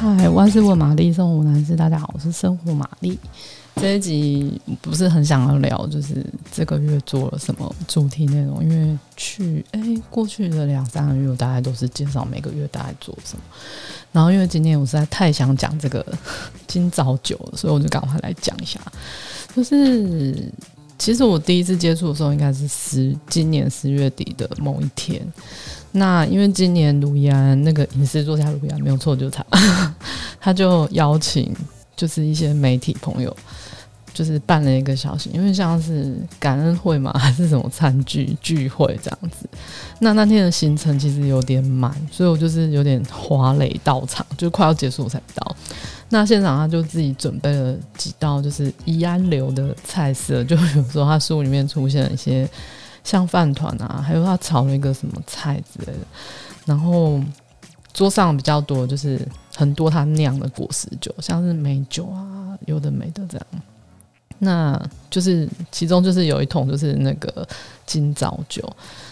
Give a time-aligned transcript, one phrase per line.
[0.00, 3.18] 嗨，万事问玛丽，生活男士，大家好，我是生活玛丽。
[3.76, 13.42] 这一集不是很想要聊，就是这个月做了什么主题内容，因为去哎过去的两三个月，我大概都是介绍每个月大概做什么。
[14.10, 16.02] 然后因为今天我实在太想讲这个
[16.66, 18.80] 今早酒了，所以我就赶快来讲一下。
[19.54, 20.50] 就是
[21.00, 25.26] 其实我第一次接触的时候，应该是十今年十月底的某一天。
[25.92, 29.44] 那因为今年卢易安那个影视作家卢易安没有错，就是他，
[30.38, 31.56] 他就邀请
[31.96, 33.34] 就是一些媒体朋友，
[34.12, 39.48] 就是办了一个小型，因为像是感恩会嘛，还是什么餐具聚会这样子。
[40.00, 45.49] 那那天的行程其实有点满，所以我就是有点滑垒到场，就快要结束我才到。
[46.10, 52.48] 那现场他就自己准备了几道就是易安流的菜色，就比如说他书里面出现一些。
[53.02, 56.06] 像饭团啊，还有他炒了一个什么菜之类的，
[56.66, 57.18] 然后
[57.94, 59.18] 桌上比较多就是
[59.56, 63.46] 很多他酿的果实酒，像是美酒啊，有的没的这样。
[64.38, 67.48] 那就是其中就是有一桶就是那个
[67.86, 68.62] 今早酒，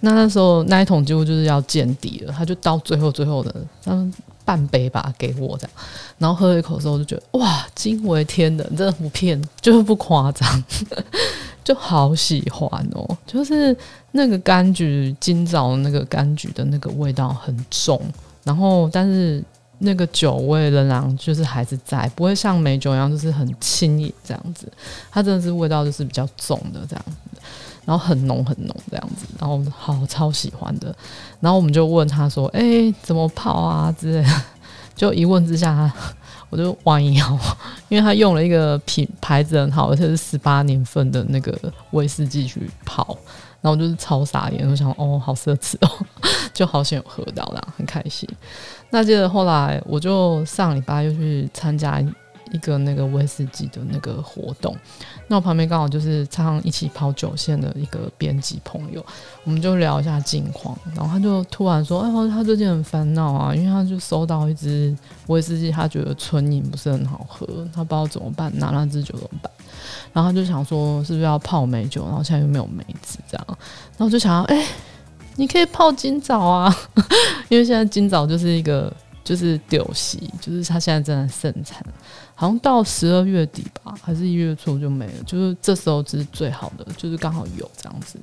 [0.00, 3.54] 那那时候那一桶几乎就是要见底了，他就到最后最后的
[3.86, 4.12] 嗯
[4.50, 5.70] 半杯吧给我这样，
[6.18, 10.64] 然后喝了一口的时候我就觉得哇惊为天人，真的不骗，就是不夸张。
[11.62, 13.76] 就好喜欢哦，就是
[14.10, 18.02] 那个柑橘，今早那个柑橘的那个味道很重，
[18.42, 19.44] 然后但是
[19.78, 24.66] 那个酒味仍然就是还是在，不会像美酒一样就是很轻盈这样子，
[25.12, 27.04] 它真的是味道就是比较重的这样，
[27.84, 30.94] 然后很浓很浓这样子，然后好超喜欢的，
[31.40, 34.42] 然后我们就问他说，哎、怎么泡啊之类的，
[34.94, 35.92] 就一问之下他。
[36.50, 37.38] 我就弯腰，
[37.88, 41.56] 因为他用了一个品牌子很好，而且是十八年份的那个
[41.92, 43.16] 威士忌去泡，
[43.60, 46.06] 然后我就是超傻眼，我想哦，好奢侈哦，
[46.52, 48.28] 就好想有喝到，啦很开心。
[48.90, 52.02] 那接着后来，我就上礼拜又去参加。
[52.52, 54.76] 一个那个威士忌的那个活动，
[55.28, 59.04] 那我旁边刚好就是常常一起跑酒线的一个编辑朋友，
[59.44, 64.96] 我们就聊一下近况，然后他就突然说：“哎，他最近很烦恼啊，因为他就收到一支
[65.28, 69.50] 威士忌，他觉得纯饮不是很好喝，他不知道怎么办，拿那支酒怎么办？
[70.12, 72.04] 然后他就想说，是不是要泡梅酒？
[72.06, 73.46] 然后现在又没有梅子，这样，
[73.96, 74.66] 然后就想要，哎，
[75.36, 76.74] 你可以泡今早啊，
[77.48, 78.92] 因为现在今早就是一个。”
[79.30, 81.80] 就是丢席，就是他现在正在盛产，
[82.34, 85.22] 好像到十二月底吧，还是一月初就没了。
[85.24, 88.18] 就是这时候是最好的，就是刚好有这样子。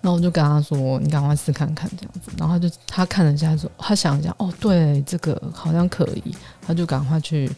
[0.00, 7.48] 然后我就跟他说：“你赶快试看看这样子。”然后他就他看了一下说：“他想一下，哦，对，这个好像可以。”他就赶快去，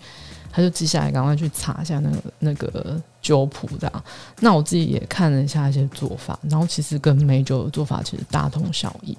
[0.52, 4.04] 他就记下来，赶快去查一下那个那个酒谱这样。
[4.40, 9.16] 那我自己也看了一下一些做法，然后其实跟美酒的做法其实大同小异。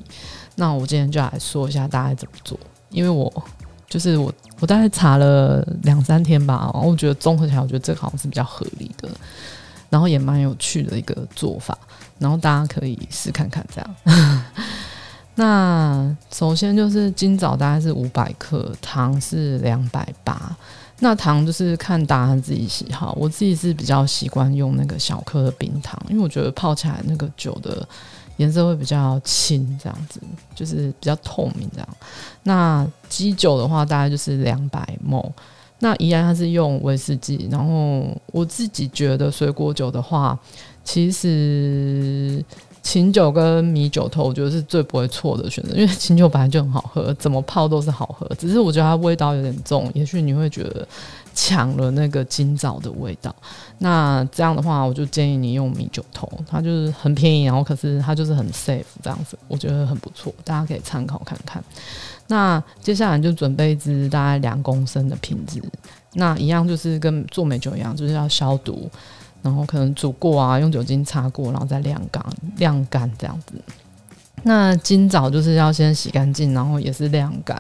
[0.54, 2.60] 那我今天就来说一下大概怎么做。
[2.92, 3.32] 因为我
[3.90, 9.10] 就是我，我大概查了两三天吧，然后我觉得综合起来，我觉得这个好像是比较合理的，
[9.90, 11.78] 然后也蛮有趣的一个做法，
[12.20, 14.46] 然后大家可以试看看这样。
[15.36, 20.56] 那首先就是今早大概是五百克，糖是两百八，
[21.00, 27.88] 那糖就是看大家自己喜好，我自己是比较习惯用那个小颗的冰糖，因为我觉得泡起来那个酒的。
[28.42, 30.20] 颜色会比较清，这样子
[30.56, 31.88] 就是比较透明这样。
[32.42, 35.32] 那基酒的话，大概就是两百某。
[35.84, 40.38] 那依然它是用威士忌，然后我自己觉得水果酒的话，
[40.84, 42.44] 其实
[42.82, 48.28] 琴酒跟米酒头，我觉得是最不会错的选择，因为琴酒本来就很好喝，怎么泡都是好喝。
[48.36, 50.88] 只是我觉得它味道有点重，也许你会觉得。
[51.34, 53.34] 抢了那个今早的味道，
[53.78, 61.64] 那这样的话，我就建议你用米酒头，它就是很便宜，然后可是它就是很 safe 这样子，我觉得很不错，大家可以参考看看。
[62.28, 65.62] 那接下来就准备一支大概两公升的瓶子，
[66.16, 68.92] 那一样就是跟做美酒一样，就是要消毒，
[69.42, 72.26] 然后可能煮过啊，用酒精擦过，然后再晾干，
[72.58, 73.54] 晾干这样子。
[74.44, 77.58] 那今早就是要先洗干净，然后也是晾干。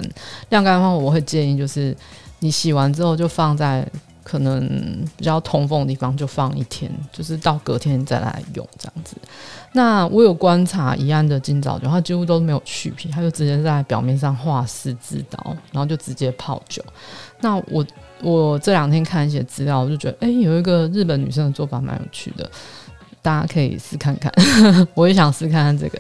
[0.50, 1.96] 晾干的话，我会建议就是。
[2.44, 3.88] 你洗完之后就放在
[4.24, 4.62] 可能
[5.18, 9.16] 比较通风的地方，就放一天，就是到隔天再来用这样子。
[9.74, 16.84] 那我有观察宜安的金早酒，它几乎都没有去皮，它就直接在表面上画十字刀，然后就直接泡酒。
[17.40, 17.86] 那我
[18.22, 22.50] 我这两天看一些资料，我就觉得哎、有一个日本女生的做法蛮有趣的，
[23.22, 24.32] 大家可以试看看。
[24.94, 26.00] 我也想试看看这个，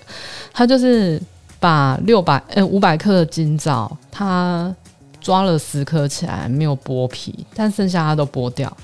[0.53, 1.21] 它就是
[1.59, 4.75] 把六百呃五百克的金早它。
[5.21, 8.75] 抓了十颗起来，没有剥皮，但剩下它都剥掉。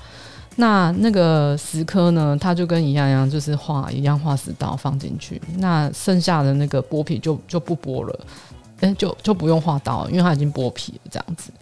[0.56, 5.40] 那那个十颗呢，它就跟一样一样，就是画一样画十刀放进去。
[5.58, 8.20] 那剩下的那个剥皮就就不剥了，
[8.80, 11.52] 哎、就就不用画刀，因为它已经剥皮了，这样子。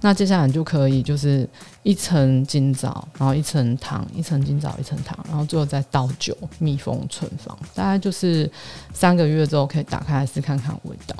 [0.00, 1.46] 那接下来你就可以就是
[1.82, 8.50] 一层金枣，然后一层糖，一层金枣，一层糖，然后最后再倒酒，密封存放，大概就是
[8.94, 11.14] 三个月之后可以打开来试看看味道。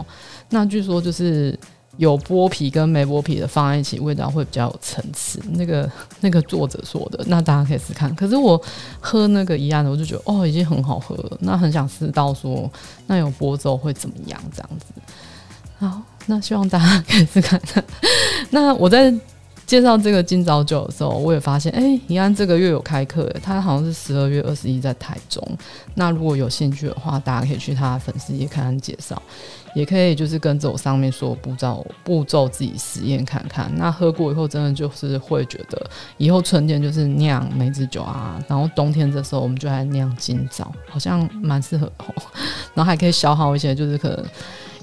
[0.48, 1.58] 那据说就是。
[1.96, 5.40] 有剥皮跟没剥皮的放在一起，味道会比较有层次。
[5.52, 5.90] 那个
[6.20, 8.14] 那个作者说的，那大家可以试看。
[8.14, 8.60] 可是我
[9.00, 11.38] 喝那个一样的，我就觉得哦，已经很好喝了。
[11.40, 12.70] 那很想试到说，
[13.06, 14.40] 那有剥之后会怎么样？
[14.54, 14.86] 这样子。
[15.78, 17.60] 好，那希望大家可以试看。
[18.50, 19.12] 那我在
[19.66, 25.42] 介绍这个今早酒的时候，我也发现，哎、欸，宜安这个月有开课，他好像是十二月二十一在台中。
[25.94, 29.20] 那如果有兴趣的话，大家可以去他的粉丝页看看介绍。
[29.76, 35.78] 也可以就是跟着我上面说步骤步骤自己实验看看，那喝过以后真的就是会觉得
[36.16, 42.14] 以后春天就是酿梅子酒啊，然后冬天这时候我们就来酿金枣，好像蛮适合哦。
[42.72, 44.24] 然后还可以消耗一些就是可能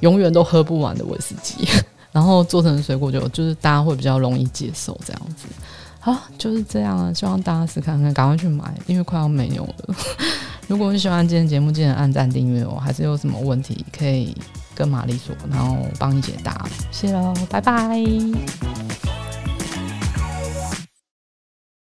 [0.01, 1.67] 永远都喝不完的威士忌，
[2.13, 5.47] 然后做成水果酒，就是大家会比较容易接受这样子。
[5.99, 9.95] 好，就是这样啊，希望大家试看看，赶快去买，因为快要没有了。
[10.67, 12.77] 如果你喜欢今天节目，记得按赞订阅哦。
[12.79, 14.35] 还是有什么问题可以
[14.75, 16.65] 跟玛丽说，然后帮你解答。
[16.91, 17.99] 谢喽，拜拜。